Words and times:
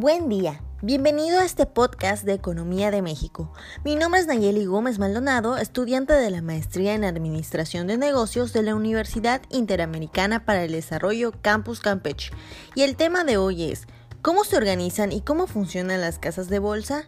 Buen 0.00 0.30
día. 0.30 0.62
Bienvenido 0.80 1.40
a 1.40 1.44
este 1.44 1.66
podcast 1.66 2.24
de 2.24 2.32
Economía 2.32 2.90
de 2.90 3.02
México. 3.02 3.52
Mi 3.84 3.96
nombre 3.96 4.18
es 4.18 4.26
Nayeli 4.26 4.64
Gómez 4.64 4.98
Maldonado, 4.98 5.58
estudiante 5.58 6.14
de 6.14 6.30
la 6.30 6.40
Maestría 6.40 6.94
en 6.94 7.04
Administración 7.04 7.86
de 7.86 7.98
Negocios 7.98 8.54
de 8.54 8.62
la 8.62 8.74
Universidad 8.74 9.42
Interamericana 9.50 10.46
para 10.46 10.64
el 10.64 10.72
Desarrollo 10.72 11.34
Campus 11.42 11.80
Campeche. 11.80 12.32
Y 12.74 12.84
el 12.84 12.96
tema 12.96 13.24
de 13.24 13.36
hoy 13.36 13.64
es, 13.64 13.86
¿cómo 14.22 14.44
se 14.44 14.56
organizan 14.56 15.12
y 15.12 15.20
cómo 15.20 15.46
funcionan 15.46 16.00
las 16.00 16.18
casas 16.18 16.48
de 16.48 16.60
bolsa? 16.60 17.04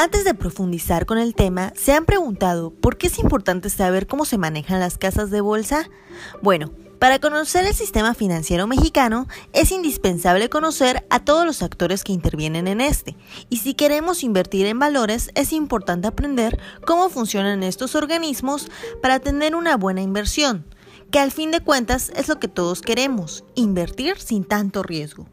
Antes 0.00 0.22
de 0.22 0.32
profundizar 0.32 1.06
con 1.06 1.18
el 1.18 1.34
tema, 1.34 1.72
¿se 1.74 1.92
han 1.92 2.04
preguntado 2.04 2.70
por 2.70 2.98
qué 2.98 3.08
es 3.08 3.18
importante 3.18 3.68
saber 3.68 4.06
cómo 4.06 4.24
se 4.26 4.38
manejan 4.38 4.78
las 4.78 4.96
casas 4.96 5.32
de 5.32 5.40
bolsa? 5.40 5.90
Bueno, 6.40 6.70
para 7.00 7.18
conocer 7.18 7.64
el 7.64 7.74
sistema 7.74 8.14
financiero 8.14 8.68
mexicano 8.68 9.26
es 9.52 9.72
indispensable 9.72 10.48
conocer 10.48 11.04
a 11.10 11.24
todos 11.24 11.44
los 11.44 11.64
actores 11.64 12.04
que 12.04 12.12
intervienen 12.12 12.68
en 12.68 12.80
este. 12.80 13.16
Y 13.48 13.56
si 13.56 13.74
queremos 13.74 14.22
invertir 14.22 14.66
en 14.66 14.78
valores, 14.78 15.32
es 15.34 15.52
importante 15.52 16.06
aprender 16.06 16.60
cómo 16.86 17.08
funcionan 17.08 17.64
estos 17.64 17.96
organismos 17.96 18.70
para 19.02 19.18
tener 19.18 19.56
una 19.56 19.76
buena 19.76 20.00
inversión, 20.00 20.64
que 21.10 21.18
al 21.18 21.32
fin 21.32 21.50
de 21.50 21.58
cuentas 21.60 22.12
es 22.14 22.28
lo 22.28 22.38
que 22.38 22.46
todos 22.46 22.82
queremos, 22.82 23.42
invertir 23.56 24.20
sin 24.20 24.44
tanto 24.44 24.84
riesgo. 24.84 25.26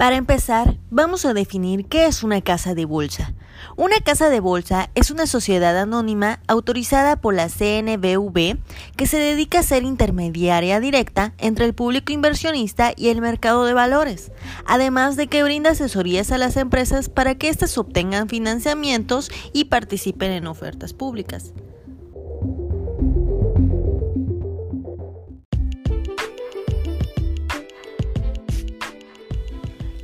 Para 0.00 0.16
empezar, 0.16 0.78
vamos 0.88 1.26
a 1.26 1.34
definir 1.34 1.84
qué 1.84 2.06
es 2.06 2.22
una 2.22 2.40
casa 2.40 2.74
de 2.74 2.86
bolsa. 2.86 3.34
Una 3.76 4.00
casa 4.00 4.30
de 4.30 4.40
bolsa 4.40 4.88
es 4.94 5.10
una 5.10 5.26
sociedad 5.26 5.76
anónima 5.76 6.40
autorizada 6.46 7.16
por 7.20 7.34
la 7.34 7.50
CNBV 7.50 8.56
que 8.96 9.06
se 9.06 9.18
dedica 9.18 9.58
a 9.58 9.62
ser 9.62 9.82
intermediaria 9.82 10.80
directa 10.80 11.34
entre 11.36 11.66
el 11.66 11.74
público 11.74 12.12
inversionista 12.14 12.94
y 12.96 13.08
el 13.08 13.20
mercado 13.20 13.66
de 13.66 13.74
valores, 13.74 14.32
además 14.64 15.16
de 15.16 15.26
que 15.26 15.42
brinda 15.42 15.72
asesorías 15.72 16.32
a 16.32 16.38
las 16.38 16.56
empresas 16.56 17.10
para 17.10 17.34
que 17.34 17.50
éstas 17.50 17.76
obtengan 17.76 18.30
financiamientos 18.30 19.30
y 19.52 19.66
participen 19.66 20.30
en 20.30 20.46
ofertas 20.46 20.94
públicas. 20.94 21.52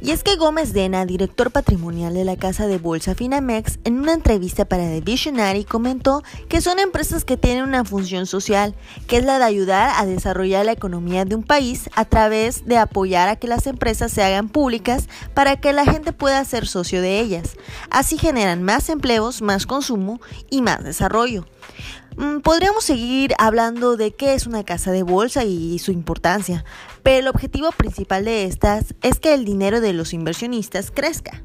Y 0.03 0.11
es 0.11 0.23
que 0.23 0.37
Gómez 0.37 0.73
Dena, 0.73 1.07
director 1.07 1.51
patrimonial 1.51 2.13
de 2.13 2.25
la 2.25 2.37
casa 2.37 2.67
de 2.67 2.79
bolsa 2.79 3.15
Finamex, 3.15 3.79
en 3.85 3.99
una 3.99 4.13
entrevista 4.13 4.65
para 4.65 4.85
The 4.85 5.01
Visionary 5.01 5.65
comentó 5.65 6.23
que 6.49 6.61
son 6.61 6.79
empresas 6.79 7.25
que 7.25 7.37
tienen 7.37 7.65
una 7.65 7.85
función 7.85 8.27
social, 8.27 8.75
que 9.07 9.17
es 9.17 9.25
la 9.25 9.39
de 9.39 9.45
ayudar 9.45 9.93
a 9.97 10.05
desarrollar 10.05 10.67
la 10.67 10.73
economía 10.73 11.25
de 11.25 11.35
un 11.35 11.43
país 11.43 11.89
a 11.95 12.05
través 12.05 12.67
de 12.67 12.77
apoyar 12.77 13.29
a 13.29 13.37
que 13.37 13.49
las 13.49 13.67
empresas 13.67 14.13
se 14.13 14.23
hagan 14.23 14.49
públicas 14.49 15.09
para 15.35 15.57
que 15.57 15.73
la 15.73 15.85
gente 15.85 16.13
pueda 16.13 16.45
ser 16.45 16.67
socio 16.67 17.01
de 17.01 17.21
ellas. 17.21 17.57
Así 17.91 18.19
generan 18.19 18.63
más 18.63 18.89
empleos, 18.91 19.41
más 19.41 19.67
consumo 19.67 20.21
y 20.51 20.63
más 20.63 20.85
desarrollo. 20.85 21.47
Mm, 22.17 22.41
podríamos 22.41 22.85
seguir 22.85 23.35
hablando 23.39 23.97
de 23.97 24.13
qué 24.13 24.35
es 24.35 24.47
una 24.47 24.65
casa 24.65 24.91
de 24.91 25.03
bolsa 25.03 25.45
y 25.45 25.79
su 25.79 25.93
importancia, 25.93 26.65
pero 27.03 27.19
el 27.19 27.29
objetivo 27.29 27.71
principal 27.73 28.25
de 28.25 28.45
estas 28.45 28.95
es 29.03 29.21
que 29.21 29.35
el 29.35 29.45
dinero 29.45 29.81
de 29.81 29.93
los 29.93 30.15
inversionistas 30.15 30.91
crezca. 30.91 31.43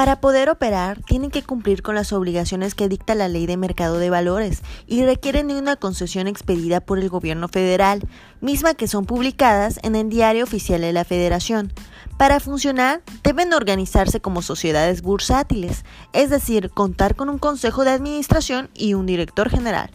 Para 0.00 0.18
poder 0.18 0.48
operar, 0.48 1.02
tienen 1.02 1.30
que 1.30 1.42
cumplir 1.42 1.82
con 1.82 1.94
las 1.94 2.14
obligaciones 2.14 2.74
que 2.74 2.88
dicta 2.88 3.14
la 3.14 3.28
Ley 3.28 3.44
de 3.44 3.58
Mercado 3.58 3.98
de 3.98 4.08
Valores 4.08 4.62
y 4.86 5.04
requieren 5.04 5.48
de 5.48 5.58
una 5.58 5.76
concesión 5.76 6.26
expedida 6.26 6.80
por 6.80 6.98
el 6.98 7.10
gobierno 7.10 7.48
federal, 7.48 8.00
misma 8.40 8.72
que 8.72 8.88
son 8.88 9.04
publicadas 9.04 9.78
en 9.82 9.96
el 9.96 10.08
Diario 10.08 10.44
Oficial 10.44 10.80
de 10.80 10.94
la 10.94 11.04
Federación. 11.04 11.70
Para 12.16 12.40
funcionar, 12.40 13.02
deben 13.22 13.52
organizarse 13.52 14.20
como 14.20 14.40
sociedades 14.40 15.02
bursátiles, 15.02 15.84
es 16.14 16.30
decir, 16.30 16.70
contar 16.70 17.14
con 17.14 17.28
un 17.28 17.38
consejo 17.38 17.84
de 17.84 17.90
administración 17.90 18.70
y 18.72 18.94
un 18.94 19.04
director 19.04 19.50
general. 19.50 19.90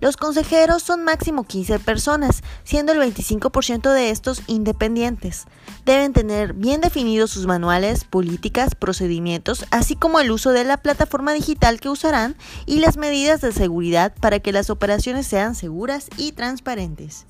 Los 0.00 0.16
consejeros 0.16 0.82
son 0.82 1.04
máximo 1.04 1.44
15 1.44 1.78
personas, 1.78 2.42
siendo 2.64 2.92
el 2.92 2.98
25% 2.98 3.92
de 3.92 4.10
estos 4.10 4.42
independientes. 4.46 5.46
Deben 5.84 6.12
tener 6.12 6.52
bien 6.52 6.80
definidos 6.80 7.30
sus 7.30 7.46
manuales, 7.46 8.04
políticas, 8.04 8.74
procedimientos, 8.74 9.64
así 9.70 9.96
como 9.96 10.20
el 10.20 10.30
uso 10.30 10.52
de 10.52 10.64
la 10.64 10.76
plataforma 10.76 11.32
digital 11.32 11.80
que 11.80 11.88
usarán 11.88 12.36
y 12.66 12.80
las 12.80 12.96
medidas 12.96 13.40
de 13.40 13.52
seguridad 13.52 14.14
para 14.20 14.40
que 14.40 14.52
las 14.52 14.70
operaciones 14.70 15.26
sean 15.26 15.54
seguras 15.54 16.08
y 16.16 16.32
transparentes. 16.32 17.26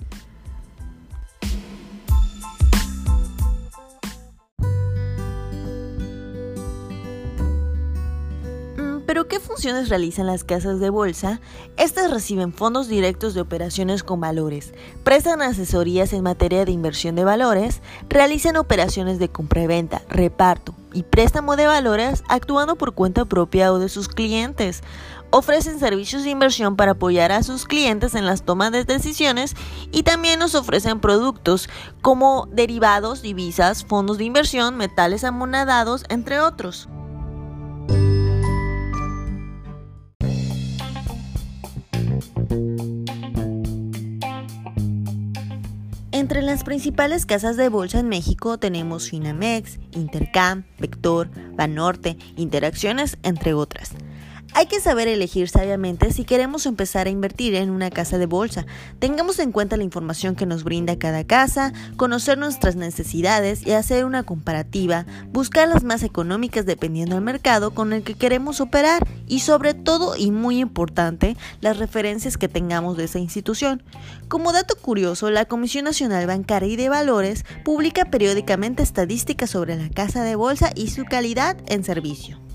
¿Pero 9.16 9.28
qué 9.28 9.40
funciones 9.40 9.88
realizan 9.88 10.26
las 10.26 10.44
casas 10.44 10.78
de 10.78 10.90
bolsa? 10.90 11.40
Estas 11.78 12.10
reciben 12.10 12.52
fondos 12.52 12.86
directos 12.86 13.32
de 13.32 13.40
operaciones 13.40 14.02
con 14.02 14.20
valores, 14.20 14.74
prestan 15.04 15.40
asesorías 15.40 16.12
en 16.12 16.22
materia 16.22 16.66
de 16.66 16.72
inversión 16.72 17.16
de 17.16 17.24
valores, 17.24 17.80
realizan 18.10 18.58
operaciones 18.58 19.18
de 19.18 19.30
compra 19.30 19.62
y 19.62 19.66
venta, 19.68 20.02
reparto 20.10 20.74
y 20.92 21.02
préstamo 21.02 21.56
de 21.56 21.66
valores 21.66 22.24
actuando 22.28 22.76
por 22.76 22.92
cuenta 22.92 23.24
propia 23.24 23.72
o 23.72 23.78
de 23.78 23.88
sus 23.88 24.08
clientes. 24.08 24.82
Ofrecen 25.30 25.80
servicios 25.80 26.22
de 26.22 26.28
inversión 26.28 26.76
para 26.76 26.92
apoyar 26.92 27.32
a 27.32 27.42
sus 27.42 27.64
clientes 27.64 28.14
en 28.14 28.26
las 28.26 28.42
tomas 28.42 28.70
de 28.70 28.84
decisiones 28.84 29.56
y 29.92 30.02
también 30.02 30.40
nos 30.40 30.54
ofrecen 30.54 31.00
productos 31.00 31.70
como 32.02 32.50
derivados, 32.52 33.22
divisas, 33.22 33.82
fondos 33.82 34.18
de 34.18 34.24
inversión, 34.24 34.76
metales 34.76 35.24
amonadados, 35.24 36.04
entre 36.10 36.38
otros. 36.38 36.90
Entre 46.16 46.40
las 46.40 46.64
principales 46.64 47.26
casas 47.26 47.58
de 47.58 47.68
bolsa 47.68 47.98
en 48.00 48.08
México 48.08 48.56
tenemos 48.56 49.10
Finamex, 49.10 49.78
Intercam, 49.92 50.64
Vector, 50.78 51.28
Banorte, 51.54 52.16
Interacciones, 52.36 53.18
entre 53.22 53.52
otras. 53.52 53.90
Hay 54.58 54.64
que 54.64 54.80
saber 54.80 55.06
elegir 55.06 55.50
sabiamente 55.50 56.14
si 56.14 56.24
queremos 56.24 56.64
empezar 56.64 57.06
a 57.06 57.10
invertir 57.10 57.54
en 57.56 57.68
una 57.68 57.90
casa 57.90 58.16
de 58.16 58.24
bolsa. 58.24 58.64
Tengamos 58.98 59.38
en 59.38 59.52
cuenta 59.52 59.76
la 59.76 59.84
información 59.84 60.34
que 60.34 60.46
nos 60.46 60.64
brinda 60.64 60.98
cada 60.98 61.24
casa, 61.24 61.74
conocer 61.98 62.38
nuestras 62.38 62.74
necesidades 62.74 63.66
y 63.66 63.72
hacer 63.72 64.06
una 64.06 64.22
comparativa, 64.22 65.04
buscar 65.30 65.68
las 65.68 65.84
más 65.84 66.02
económicas 66.02 66.64
dependiendo 66.64 67.16
del 67.16 67.24
mercado 67.24 67.72
con 67.72 67.92
el 67.92 68.02
que 68.02 68.14
queremos 68.14 68.62
operar 68.62 69.06
y 69.26 69.40
sobre 69.40 69.74
todo 69.74 70.16
y 70.16 70.30
muy 70.30 70.60
importante, 70.60 71.36
las 71.60 71.76
referencias 71.76 72.38
que 72.38 72.48
tengamos 72.48 72.96
de 72.96 73.04
esa 73.04 73.18
institución. 73.18 73.82
Como 74.28 74.54
dato 74.54 74.74
curioso, 74.76 75.30
la 75.30 75.44
Comisión 75.44 75.84
Nacional 75.84 76.26
Bancaria 76.26 76.70
y 76.70 76.76
de 76.76 76.88
Valores 76.88 77.44
publica 77.62 78.06
periódicamente 78.06 78.82
estadísticas 78.82 79.50
sobre 79.50 79.76
la 79.76 79.90
casa 79.90 80.24
de 80.24 80.34
bolsa 80.34 80.70
y 80.74 80.88
su 80.88 81.04
calidad 81.04 81.58
en 81.66 81.84
servicio. 81.84 82.45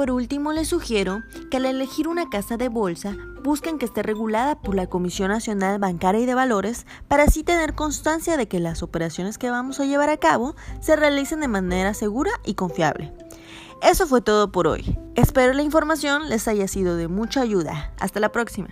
Por 0.00 0.12
último, 0.12 0.54
les 0.54 0.68
sugiero 0.68 1.24
que 1.50 1.58
al 1.58 1.66
elegir 1.66 2.08
una 2.08 2.30
casa 2.30 2.56
de 2.56 2.70
bolsa 2.70 3.14
busquen 3.44 3.78
que 3.78 3.84
esté 3.84 4.02
regulada 4.02 4.58
por 4.58 4.74
la 4.74 4.86
Comisión 4.86 5.28
Nacional 5.28 5.78
Bancaria 5.78 6.22
y 6.22 6.24
de 6.24 6.32
Valores 6.32 6.86
para 7.06 7.24
así 7.24 7.44
tener 7.44 7.74
constancia 7.74 8.38
de 8.38 8.48
que 8.48 8.60
las 8.60 8.82
operaciones 8.82 9.36
que 9.36 9.50
vamos 9.50 9.78
a 9.78 9.84
llevar 9.84 10.08
a 10.08 10.16
cabo 10.16 10.56
se 10.80 10.96
realicen 10.96 11.40
de 11.40 11.48
manera 11.48 11.92
segura 11.92 12.30
y 12.46 12.54
confiable. 12.54 13.12
Eso 13.82 14.06
fue 14.06 14.22
todo 14.22 14.50
por 14.50 14.68
hoy. 14.68 14.98
Espero 15.16 15.52
la 15.52 15.64
información 15.64 16.30
les 16.30 16.48
haya 16.48 16.66
sido 16.66 16.96
de 16.96 17.08
mucha 17.08 17.42
ayuda. 17.42 17.92
Hasta 18.00 18.20
la 18.20 18.32
próxima. 18.32 18.70